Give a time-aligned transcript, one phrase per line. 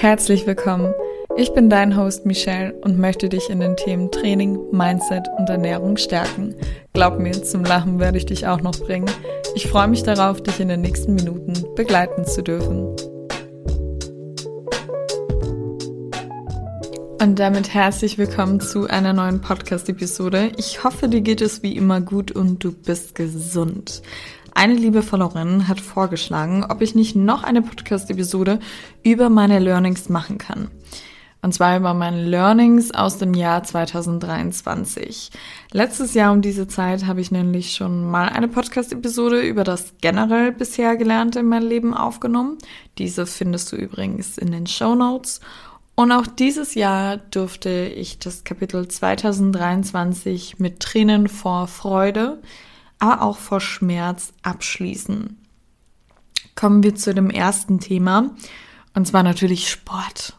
[0.00, 0.94] Herzlich willkommen.
[1.36, 5.96] Ich bin dein Host Michelle und möchte dich in den Themen Training, Mindset und Ernährung
[5.96, 6.54] stärken.
[6.92, 9.10] Glaub mir, zum Lachen werde ich dich auch noch bringen.
[9.56, 12.94] Ich freue mich darauf, dich in den nächsten Minuten begleiten zu dürfen.
[17.20, 20.52] Und damit herzlich willkommen zu einer neuen Podcast-Episode.
[20.58, 24.02] Ich hoffe, dir geht es wie immer gut und du bist gesund.
[24.58, 28.58] Eine liebe Followerin hat vorgeschlagen, ob ich nicht noch eine Podcast-Episode
[29.04, 30.68] über meine Learnings machen kann.
[31.42, 35.30] Und zwar über meine Learnings aus dem Jahr 2023.
[35.70, 40.50] Letztes Jahr um diese Zeit habe ich nämlich schon mal eine Podcast-Episode über das generell
[40.50, 42.58] bisher Gelernte in meinem Leben aufgenommen.
[42.98, 45.38] Diese findest du übrigens in den Show Notes.
[45.94, 52.40] Und auch dieses Jahr durfte ich das Kapitel 2023 mit Tränen vor Freude
[52.98, 55.38] aber auch vor Schmerz abschließen.
[56.54, 58.30] Kommen wir zu dem ersten Thema,
[58.94, 60.34] und zwar natürlich Sport.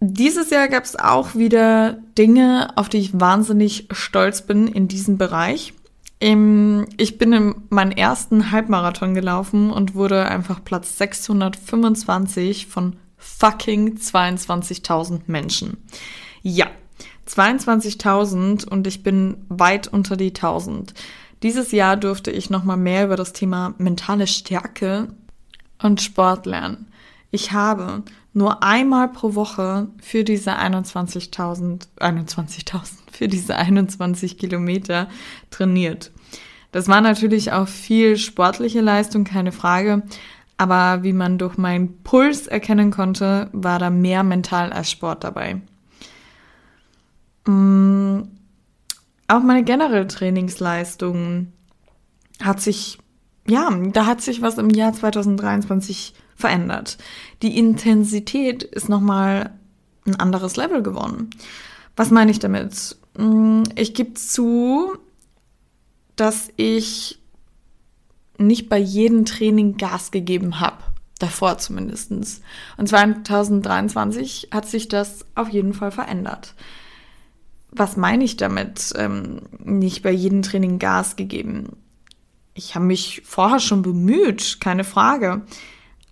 [0.00, 5.16] Dieses Jahr gab es auch wieder Dinge, auf die ich wahnsinnig stolz bin in diesem
[5.18, 5.72] Bereich.
[6.20, 15.22] Ich bin in meinen ersten Halbmarathon gelaufen und wurde einfach Platz 625 von fucking 22.000
[15.26, 15.78] Menschen.
[16.42, 16.66] Ja,
[17.28, 20.94] 22.000 und ich bin weit unter die 1000.
[21.42, 25.08] Dieses Jahr durfte ich nochmal mehr über das Thema mentale Stärke
[25.82, 26.88] und Sport lernen.
[27.30, 28.02] Ich habe
[28.32, 32.80] nur einmal pro Woche für diese 21.000, 21.000,
[33.10, 35.08] für diese 21 Kilometer
[35.50, 36.12] trainiert.
[36.72, 40.02] Das war natürlich auch viel sportliche Leistung, keine Frage.
[40.56, 45.60] Aber wie man durch meinen Puls erkennen konnte, war da mehr mental als Sport dabei.
[47.46, 48.22] Mm,
[49.28, 51.52] auch meine generelle Trainingsleistung
[52.42, 52.98] hat sich,
[53.46, 56.98] ja, da hat sich was im Jahr 2023 verändert.
[57.42, 59.50] Die Intensität ist nochmal
[60.06, 61.30] ein anderes Level geworden.
[61.96, 62.96] Was meine ich damit?
[63.16, 64.96] Mm, ich gebe zu,
[66.16, 67.20] dass ich
[68.36, 70.78] nicht bei jedem Training Gas gegeben habe.
[71.20, 72.40] Davor zumindestens.
[72.76, 76.54] Und 2023 hat sich das auf jeden Fall verändert
[77.76, 78.92] was meine ich damit?
[78.96, 81.76] Ähm, nicht bei jedem Training Gas gegeben.
[82.54, 85.42] Ich habe mich vorher schon bemüht, keine Frage.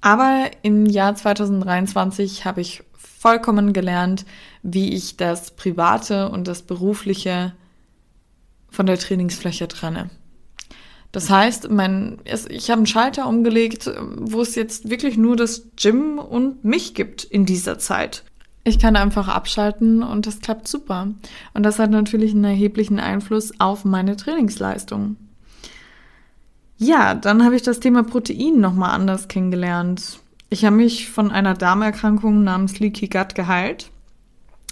[0.01, 4.27] Aber im Jahr 2023 habe ich vollkommen gelernt,
[4.63, 7.55] wie ich das Private und das Berufliche
[8.69, 10.11] von der Trainingsfläche trenne.
[11.13, 16.19] Das heißt, mein, ich habe einen Schalter umgelegt, wo es jetzt wirklich nur das Gym
[16.19, 18.25] und mich gibt in dieser Zeit.
[18.65, 21.09] Ich kann einfach abschalten und das klappt super.
[21.53, 25.17] Und das hat natürlich einen erheblichen Einfluss auf meine Trainingsleistung.
[26.79, 30.21] Ja, dann habe ich das Thema Protein nochmal anders kennengelernt.
[30.49, 33.91] Ich habe mich von einer Darmerkrankung namens Leaky Gut geheilt.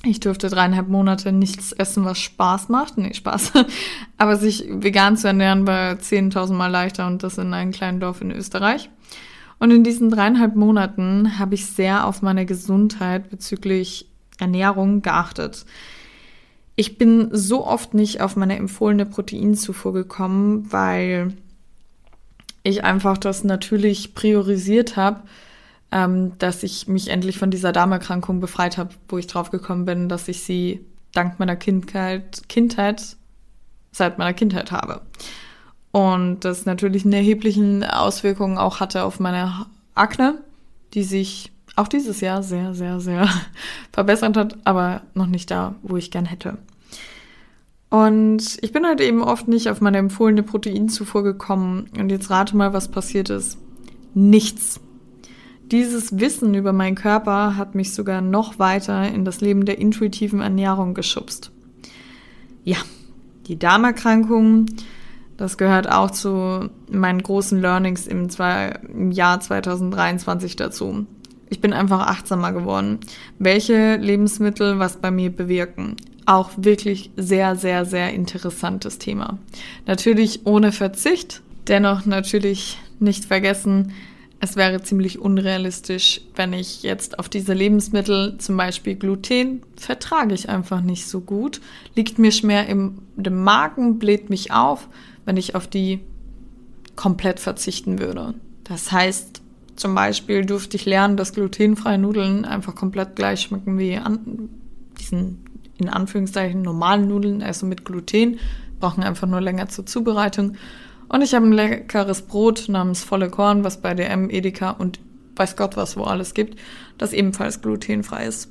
[0.03, 2.97] Ich durfte dreieinhalb Monate nichts essen, was Spaß macht.
[2.97, 3.53] Nee, Spaß.
[4.19, 8.21] Aber sich vegan zu ernähren war 10.000 Mal leichter und das in einem kleinen Dorf
[8.21, 8.89] in Österreich.
[9.61, 14.07] Und in diesen dreieinhalb Monaten habe ich sehr auf meine Gesundheit bezüglich
[14.39, 15.67] Ernährung geachtet.
[16.77, 21.35] Ich bin so oft nicht auf meine empfohlene Proteinzufuhr gekommen, weil
[22.63, 25.25] ich einfach das natürlich priorisiert habe,
[25.93, 30.09] ähm, dass ich mich endlich von dieser Darmerkrankung befreit habe, wo ich drauf gekommen bin,
[30.09, 33.17] dass ich sie dank meiner Kindheit, Kindheit
[33.93, 35.03] seit meiner Kindheit habe.
[35.93, 40.39] Und das natürlich eine erheblichen Auswirkungen auch hatte auf meine Akne,
[40.95, 43.29] die sich auch dieses Jahr sehr, sehr, sehr
[43.93, 46.59] verbessert hat, aber noch nicht da, wo ich gern hätte.
[47.91, 51.91] Und ich bin halt eben oft nicht auf meine empfohlene Proteinzufuhr gekommen.
[51.99, 53.59] Und jetzt rate mal, was passiert ist.
[54.15, 54.81] Nichts.
[55.73, 60.41] Dieses Wissen über meinen Körper hat mich sogar noch weiter in das Leben der intuitiven
[60.41, 61.51] Ernährung geschubst.
[62.65, 62.79] Ja,
[63.47, 64.67] die Darmerkrankung,
[65.41, 71.07] das gehört auch zu meinen großen Learnings im, zwei, im Jahr 2023 dazu.
[71.49, 72.99] Ich bin einfach achtsamer geworden,
[73.39, 75.97] welche Lebensmittel was bei mir bewirken.
[76.27, 79.39] Auch wirklich sehr, sehr, sehr interessantes Thema.
[79.87, 83.95] Natürlich ohne Verzicht, dennoch natürlich nicht vergessen,
[84.43, 90.51] es wäre ziemlich unrealistisch, wenn ich jetzt auf diese Lebensmittel, zum Beispiel Gluten, vertrage ich
[90.51, 91.63] einfach nicht so gut,
[91.95, 94.89] liegt mir schwer im Magen, bläht mich auf
[95.25, 96.01] wenn ich auf die
[96.97, 98.35] komplett verzichten würde.
[98.65, 99.43] Das heißt,
[99.77, 104.51] zum Beispiel durfte ich lernen, dass glutenfreie Nudeln einfach komplett gleich schmecken wie an
[104.99, 105.45] diesen
[105.79, 108.39] in Anführungszeichen normalen Nudeln, also mit Gluten,
[108.79, 110.57] brauchen einfach nur länger zur Zubereitung.
[111.09, 115.01] Und ich habe ein leckeres Brot namens Volle Korn, was bei DM, Edeka und
[115.37, 116.59] weiß Gott was wo alles gibt,
[116.99, 118.51] das ebenfalls glutenfrei ist.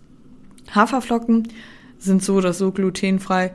[0.74, 1.48] Haferflocken
[2.00, 3.54] sind so oder so glutenfrei.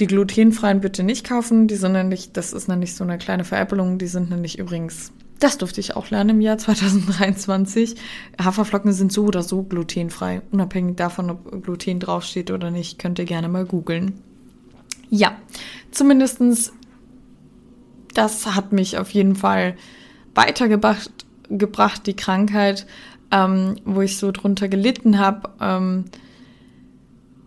[0.00, 3.98] Die glutenfreien bitte nicht kaufen, die sind nämlich, das ist nämlich so eine kleine Veräppelung,
[3.98, 7.96] die sind nämlich übrigens, das durfte ich auch lernen im Jahr 2023.
[8.42, 13.24] Haferflocken sind so oder so glutenfrei, unabhängig davon, ob Gluten draufsteht oder nicht, könnt ihr
[13.24, 14.22] gerne mal googeln.
[15.08, 15.36] Ja,
[15.92, 16.72] zumindestens
[18.16, 19.76] das hat mich auf jeden Fall
[20.34, 21.10] weitergebracht,
[21.48, 22.86] gebracht, die Krankheit,
[23.30, 25.50] ähm, wo ich so drunter gelitten habe.
[25.60, 26.04] Ähm,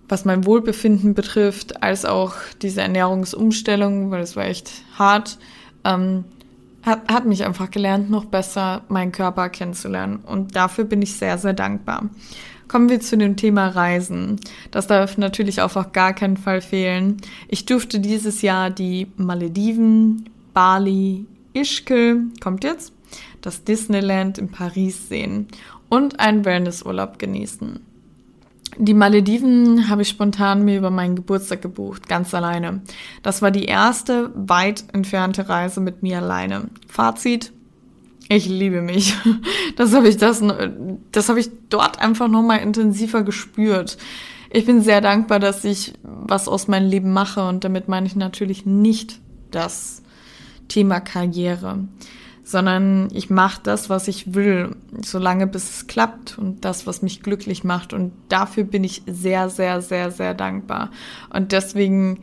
[0.10, 5.38] was mein Wohlbefinden betrifft, als auch diese Ernährungsumstellung, weil es war echt hart,
[5.86, 6.26] ähm,
[6.82, 10.18] hat, hat mich einfach gelernt, noch besser meinen Körper kennenzulernen.
[10.18, 12.10] Und dafür bin ich sehr, sehr dankbar.
[12.68, 14.40] Kommen wir zu dem Thema Reisen.
[14.72, 17.18] Das darf natürlich auch auf gar keinen Fall fehlen.
[17.48, 22.94] Ich durfte dieses Jahr die Malediven, Bali, Ischgl, kommt jetzt,
[23.42, 25.48] das Disneyland in Paris sehen
[25.90, 27.80] und einen Wellnessurlaub genießen.
[28.77, 32.81] Die Malediven habe ich spontan mir über meinen Geburtstag gebucht, ganz alleine.
[33.24, 36.69] Das war die erste weit entfernte Reise mit mir alleine.
[36.88, 37.51] Fazit,
[38.30, 39.16] ich liebe mich.
[39.75, 40.44] Das habe ich das,
[41.13, 43.98] das habe ich dort einfach nochmal intensiver gespürt.
[44.51, 48.18] Ich bin sehr dankbar, dass ich was aus meinem Leben mache und damit meine ich
[48.18, 49.19] natürlich nicht
[49.51, 50.01] das
[50.68, 51.88] Thema Karriere
[52.50, 54.75] sondern ich mache das, was ich will,
[55.06, 57.94] solange bis es klappt und das, was mich glücklich macht.
[57.94, 60.90] Und dafür bin ich sehr, sehr, sehr, sehr dankbar.
[61.31, 62.22] Und deswegen,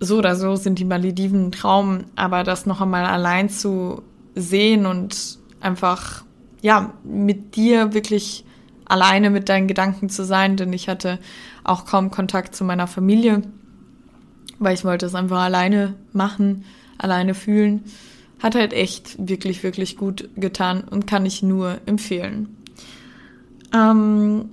[0.00, 4.02] so oder so sind die Malediven ein Traum, aber das noch einmal allein zu
[4.34, 6.22] sehen und einfach,
[6.60, 8.44] ja, mit dir wirklich
[8.84, 11.18] alleine mit deinen Gedanken zu sein, denn ich hatte
[11.64, 13.40] auch kaum Kontakt zu meiner Familie,
[14.58, 16.66] weil ich wollte es einfach alleine machen,
[16.98, 17.82] alleine fühlen
[18.38, 22.56] hat halt echt wirklich, wirklich gut getan und kann ich nur empfehlen.
[23.74, 24.50] Ähm,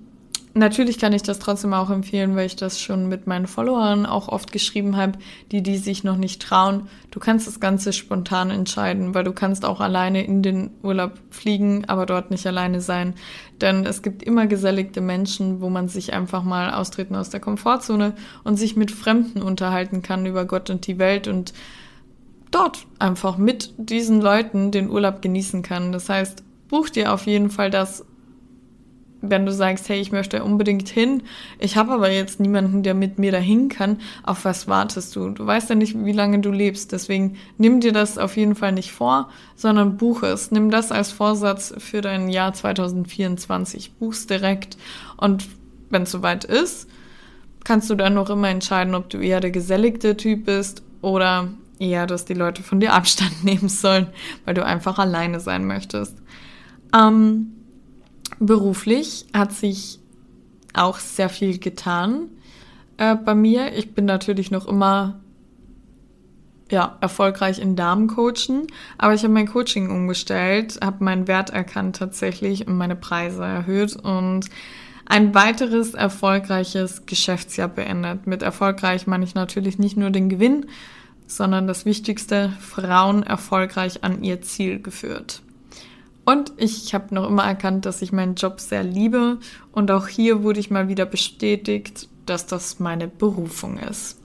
[0.54, 4.30] natürlich kann ich das trotzdem auch empfehlen, weil ich das schon mit meinen Followern auch
[4.30, 5.20] oft geschrieben habe,
[5.52, 6.88] die, die sich noch nicht trauen.
[7.12, 11.86] Du kannst das Ganze spontan entscheiden, weil du kannst auch alleine in den Urlaub fliegen,
[11.86, 13.16] aber dort nicht alleine sein.
[13.62, 18.14] Denn es gibt immer geselligte Menschen, wo man sich einfach mal austreten aus der Komfortzone
[18.44, 21.54] und sich mit Fremden unterhalten kann über Gott und die Welt und
[22.54, 25.92] dort einfach mit diesen Leuten den Urlaub genießen kann.
[25.92, 28.06] Das heißt, buch dir auf jeden Fall das,
[29.22, 31.24] wenn du sagst, hey, ich möchte unbedingt hin,
[31.58, 35.30] ich habe aber jetzt niemanden, der mit mir dahin kann, auf was wartest du?
[35.30, 38.74] Du weißt ja nicht, wie lange du lebst, deswegen nimm dir das auf jeden Fall
[38.74, 40.52] nicht vor, sondern buche es.
[40.52, 43.94] Nimm das als Vorsatz für dein Jahr 2024.
[43.94, 44.78] Buch's direkt
[45.16, 45.46] und
[45.90, 46.90] wenn es soweit ist,
[47.64, 51.48] kannst du dann noch immer entscheiden, ob du eher der geselligte Typ bist oder
[51.84, 54.08] eher, dass die Leute von dir Abstand nehmen sollen,
[54.46, 56.18] weil du einfach alleine sein möchtest.
[56.96, 57.54] Ähm,
[58.40, 60.00] beruflich hat sich
[60.74, 62.30] auch sehr viel getan
[62.98, 63.74] äh, bei mir.
[63.74, 65.20] Ich bin natürlich noch immer
[66.72, 72.68] ja, erfolgreich in Damencoachen, aber ich habe mein Coaching umgestellt, habe meinen Wert erkannt tatsächlich
[72.68, 74.50] und meine Preise erhöht und
[75.06, 78.26] ein weiteres erfolgreiches Geschäftsjahr beendet.
[78.26, 80.66] Mit erfolgreich meine ich natürlich nicht nur den Gewinn,
[81.36, 85.42] sondern das Wichtigste, Frauen erfolgreich an ihr Ziel geführt.
[86.26, 89.40] Und ich habe noch immer erkannt, dass ich meinen Job sehr liebe
[89.72, 94.20] und auch hier wurde ich mal wieder bestätigt, dass das meine Berufung ist.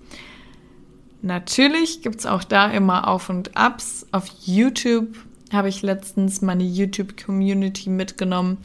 [1.23, 4.07] Natürlich gibt es auch da immer Auf und Abs.
[4.13, 5.17] Auf YouTube
[5.53, 8.59] habe ich letztens meine YouTube-Community mitgenommen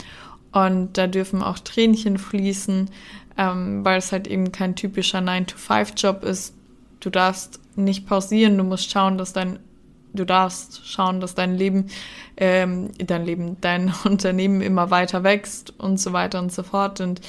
[0.52, 2.90] und da dürfen auch Tränchen fließen,
[3.36, 6.54] ähm, weil es halt eben kein typischer 9-to-5-Job ist.
[7.00, 8.58] Du darfst nicht pausieren.
[8.58, 9.58] Du musst schauen, dass dein,
[10.12, 11.86] du darfst schauen, dass dein Leben,
[12.36, 17.00] ähm, dein Leben, dein Unternehmen immer weiter wächst und so weiter und so fort.
[17.00, 17.20] Und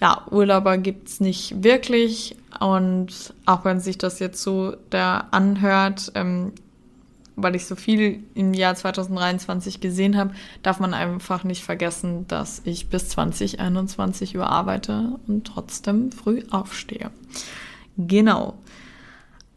[0.00, 2.36] ja, Urlauber gibt's nicht wirklich.
[2.58, 6.52] Und auch wenn sich das jetzt so da anhört, ähm,
[7.36, 12.62] weil ich so viel im Jahr 2023 gesehen habe, darf man einfach nicht vergessen, dass
[12.64, 17.10] ich bis 2021 überarbeite und trotzdem früh aufstehe.
[17.96, 18.54] Genau.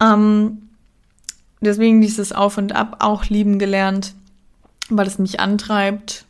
[0.00, 0.68] Ähm,
[1.60, 4.14] deswegen dieses Auf und Ab auch lieben gelernt,
[4.88, 6.24] weil es mich antreibt.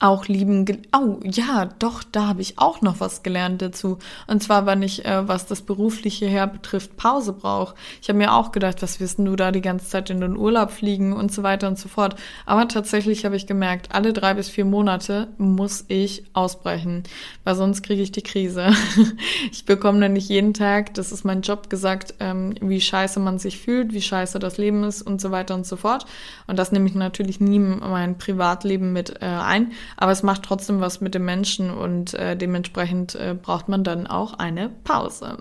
[0.00, 0.66] Auch lieben.
[0.94, 3.98] Oh ja, doch, da habe ich auch noch was gelernt dazu.
[4.26, 7.74] Und zwar, wann ich, äh, was das berufliche her betrifft, Pause brauche.
[8.00, 10.70] Ich habe mir auch gedacht, was wirst du da die ganze Zeit in den Urlaub
[10.70, 12.16] fliegen und so weiter und so fort.
[12.46, 17.04] Aber tatsächlich habe ich gemerkt, alle drei bis vier Monate muss ich ausbrechen,
[17.44, 18.70] weil sonst kriege ich die Krise.
[19.52, 23.38] ich bekomme dann nicht jeden Tag, das ist mein Job, gesagt, ähm, wie scheiße man
[23.38, 26.06] sich fühlt, wie scheiße das Leben ist und so weiter und so fort.
[26.46, 29.72] Und das nehme ich natürlich nie in mein Privatleben mit äh, ein.
[29.96, 34.06] Aber es macht trotzdem was mit dem Menschen und äh, dementsprechend äh, braucht man dann
[34.06, 35.38] auch eine Pause.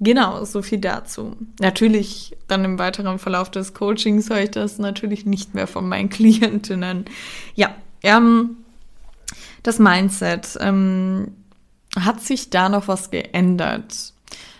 [0.00, 1.36] Genau, so viel dazu.
[1.60, 6.08] Natürlich dann im weiteren Verlauf des Coachings höre ich das natürlich nicht mehr von meinen
[6.10, 7.06] Klientinnen.
[7.54, 8.56] Ja, ähm,
[9.62, 10.58] das Mindset.
[10.60, 11.32] Ähm,
[11.98, 14.12] hat sich da noch was geändert?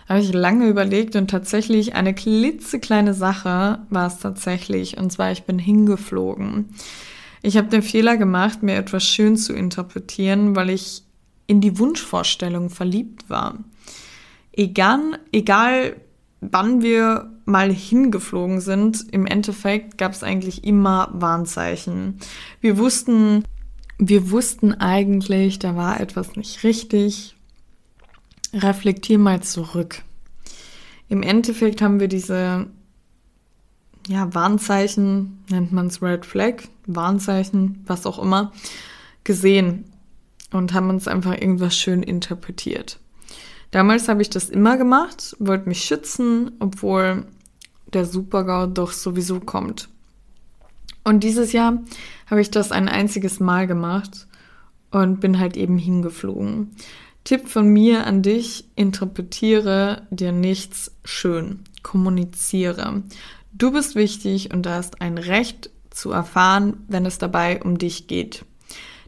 [0.09, 4.99] Habe ich lange überlegt und tatsächlich eine klitzekleine Sache war es tatsächlich.
[4.99, 6.75] Und zwar, ich bin hingeflogen.
[7.45, 11.03] Ich habe den Fehler gemacht, mir etwas schön zu interpretieren, weil ich
[11.47, 13.59] in die Wunschvorstellung verliebt war.
[14.53, 15.97] Egal, egal
[16.41, 22.19] wann wir mal hingeflogen sind, im Endeffekt gab es eigentlich immer Warnzeichen.
[22.63, 23.45] Wir wussten,
[23.99, 27.37] wir wussten eigentlich, da war etwas nicht richtig.
[28.55, 30.01] Reflektier mal zurück.
[31.11, 32.69] Im Endeffekt haben wir diese
[34.07, 38.53] ja, Warnzeichen, nennt man es Red Flag, Warnzeichen, was auch immer,
[39.25, 39.85] gesehen
[40.53, 42.99] und haben uns einfach irgendwas schön interpretiert.
[43.71, 47.27] Damals habe ich das immer gemacht, wollte mich schützen, obwohl
[47.93, 49.89] der Supergau doch sowieso kommt.
[51.03, 51.83] Und dieses Jahr
[52.27, 54.27] habe ich das ein einziges Mal gemacht
[54.91, 56.71] und bin halt eben hingeflogen.
[57.25, 63.03] Tipp von mir an dich, interpretiere dir nichts schön, kommuniziere.
[63.57, 68.45] Du bist wichtig und hast ein Recht zu erfahren, wenn es dabei um dich geht.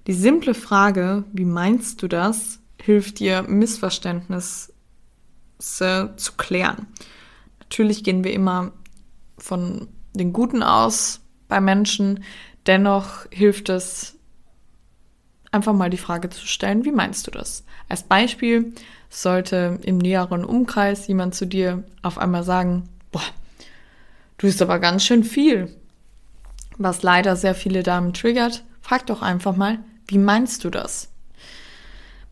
[0.07, 4.73] Die simple Frage, wie meinst du das, hilft dir, Missverständnisse
[5.59, 6.87] zu klären.
[7.59, 8.71] Natürlich gehen wir immer
[9.37, 12.23] von den Guten aus bei Menschen,
[12.67, 14.17] dennoch hilft es,
[15.51, 17.65] einfach mal die Frage zu stellen, wie meinst du das?
[17.89, 18.75] Als Beispiel
[19.11, 23.23] sollte im näheren Umkreis jemand zu dir auf einmal sagen, boah,
[24.39, 25.75] Du bist aber ganz schön viel.
[26.79, 29.79] Was leider sehr viele Damen triggert, frag doch einfach mal,
[30.09, 31.11] wie meinst du das?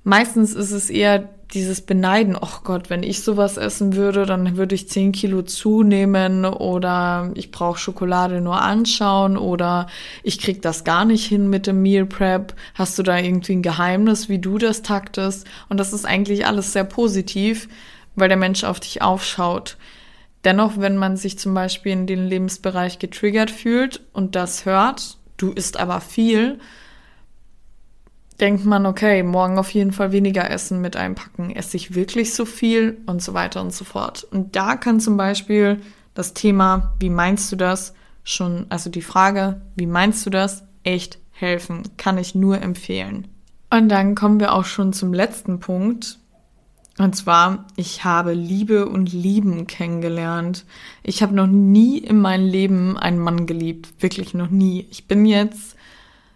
[0.03, 4.75] Meistens ist es eher dieses Beneiden, oh Gott, wenn ich sowas essen würde, dann würde
[4.75, 9.87] ich 10 Kilo zunehmen oder ich brauche Schokolade nur anschauen oder
[10.23, 12.55] ich krieg das gar nicht hin mit dem Meal Prep.
[12.75, 15.47] Hast du da irgendwie ein Geheimnis, wie du das taktest?
[15.69, 17.69] Und das ist eigentlich alles sehr positiv,
[18.15, 19.77] weil der Mensch auf dich aufschaut.
[20.45, 25.53] Dennoch, wenn man sich zum Beispiel in den Lebensbereich getriggert fühlt und das hört, du
[25.53, 26.59] isst aber viel,
[28.41, 31.55] denkt man, okay, morgen auf jeden Fall weniger Essen mit einpacken.
[31.55, 34.25] Esse ich wirklich so viel und so weiter und so fort.
[34.25, 35.81] Und da kann zum Beispiel
[36.15, 41.19] das Thema, wie meinst du das, schon, also die Frage, wie meinst du das, echt
[41.31, 41.83] helfen.
[41.97, 43.29] Kann ich nur empfehlen.
[43.71, 46.19] Und dann kommen wir auch schon zum letzten Punkt,
[46.97, 50.65] und zwar, ich habe Liebe und Lieben kennengelernt.
[51.03, 53.89] Ich habe noch nie in meinem Leben einen Mann geliebt.
[53.99, 54.87] Wirklich noch nie.
[54.91, 55.75] Ich bin jetzt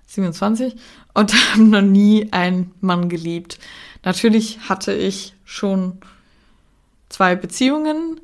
[0.09, 0.75] 27
[1.15, 3.61] und habe noch nie einen Mann geliebt.
[4.03, 5.99] Natürlich hatte ich schon
[7.09, 8.21] zwei Beziehungen,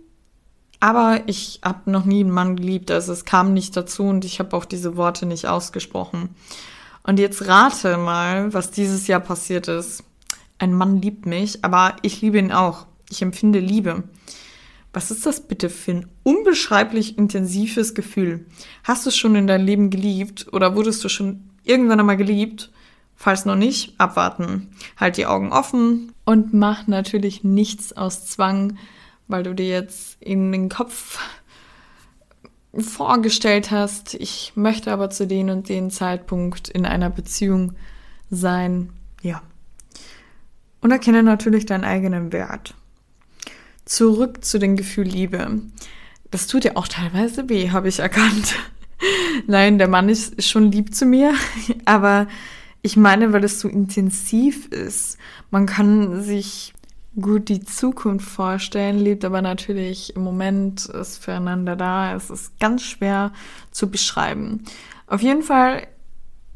[0.80, 2.90] aber ich habe noch nie einen Mann geliebt.
[2.90, 6.30] Also es kam nicht dazu und ich habe auch diese Worte nicht ausgesprochen.
[7.04, 10.02] Und jetzt rate mal, was dieses Jahr passiert ist
[10.64, 12.86] ein Mann liebt mich, aber ich liebe ihn auch.
[13.10, 14.04] Ich empfinde Liebe.
[14.92, 18.46] Was ist das bitte für ein unbeschreiblich intensives Gefühl?
[18.84, 22.70] Hast du schon in deinem Leben geliebt oder wurdest du schon irgendwann einmal geliebt?
[23.16, 24.68] Falls noch nicht, abwarten.
[24.96, 28.78] Halt die Augen offen und mach natürlich nichts aus Zwang,
[29.28, 31.18] weil du dir jetzt in den Kopf
[32.76, 37.74] vorgestellt hast, ich möchte aber zu den und den Zeitpunkt in einer Beziehung
[38.30, 38.90] sein.
[39.22, 39.42] Ja,
[40.84, 42.74] und erkenne natürlich deinen eigenen Wert.
[43.86, 45.62] Zurück zu dem Gefühl Liebe.
[46.30, 48.54] Das tut ja auch teilweise weh, habe ich erkannt.
[49.46, 51.32] Nein, der Mann ist schon lieb zu mir,
[51.86, 52.28] aber
[52.82, 55.16] ich meine, weil es so intensiv ist.
[55.50, 56.74] Man kann sich
[57.18, 62.14] gut die Zukunft vorstellen, lebt aber natürlich im Moment ist füreinander da.
[62.14, 63.32] Es ist ganz schwer
[63.70, 64.64] zu beschreiben.
[65.06, 65.86] Auf jeden Fall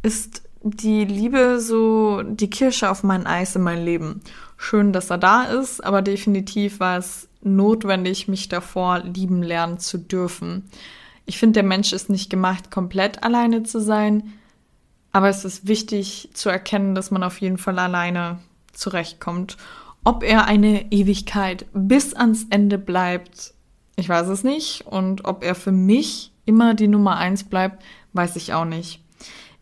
[0.02, 4.20] ist die Liebe so die Kirsche auf mein Eis in mein Leben.
[4.56, 9.98] Schön, dass er da ist, aber definitiv war es notwendig, mich davor lieben lernen zu
[9.98, 10.68] dürfen.
[11.26, 14.32] Ich finde, der Mensch ist nicht gemacht, komplett alleine zu sein,
[15.12, 18.38] Aber es ist wichtig zu erkennen, dass man auf jeden Fall alleine
[18.72, 19.56] zurechtkommt.
[20.04, 23.54] Ob er eine Ewigkeit bis ans Ende bleibt,
[23.96, 24.86] ich weiß es nicht.
[24.86, 29.02] Und ob er für mich immer die Nummer eins bleibt, weiß ich auch nicht.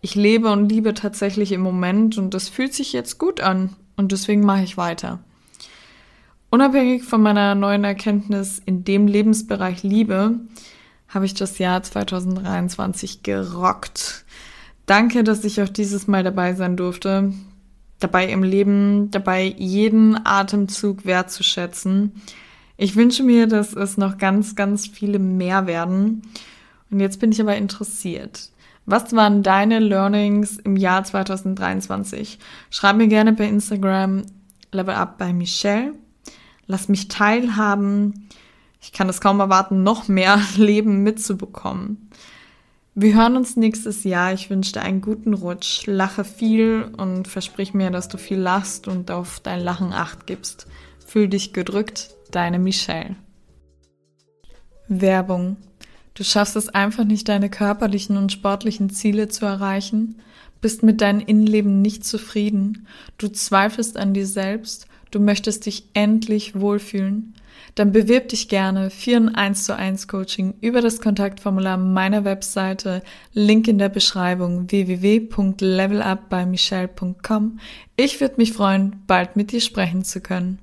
[0.06, 4.12] Ich lebe und liebe tatsächlich im Moment und das fühlt sich jetzt gut an und
[4.12, 5.18] deswegen mache ich weiter.
[6.48, 10.38] Unabhängig von meiner neuen Erkenntnis in dem Lebensbereich Liebe,
[11.08, 14.25] habe ich das Jahr 2023 gerockt.
[14.86, 17.32] Danke, dass ich auch dieses Mal dabei sein durfte.
[17.98, 22.12] Dabei im Leben, dabei jeden Atemzug wertzuschätzen.
[22.76, 26.22] Ich wünsche mir, dass es noch ganz, ganz viele mehr werden.
[26.92, 28.50] Und jetzt bin ich aber interessiert.
[28.86, 32.38] Was waren deine Learnings im Jahr 2023?
[32.70, 34.22] Schreib mir gerne bei Instagram
[34.70, 35.94] Level Up bei Michelle.
[36.66, 38.28] Lass mich teilhaben.
[38.80, 42.10] Ich kann es kaum erwarten, noch mehr Leben mitzubekommen.
[42.94, 44.32] Wir hören uns nächstes Jahr.
[44.32, 48.86] Ich wünsche dir einen guten Rutsch, lache viel und versprich mir, dass du viel lachst
[48.86, 50.68] und auf dein Lachen acht gibst.
[51.04, 53.16] Fühl dich gedrückt, deine Michelle.
[54.88, 55.56] Werbung.
[56.16, 60.14] Du schaffst es einfach nicht, deine körperlichen und sportlichen Ziele zu erreichen,
[60.62, 62.87] bist mit deinem Innenleben nicht zufrieden,
[63.18, 67.35] du zweifelst an dir selbst, du möchtest dich endlich wohlfühlen,
[67.75, 73.02] dann bewirb dich gerne für ein 1 zu 1 Coaching über das Kontaktformular meiner Webseite,
[73.35, 77.61] Link in der Beschreibung www.levelupbymichelle.com.
[77.96, 80.61] Ich würde mich freuen, bald mit dir sprechen zu können.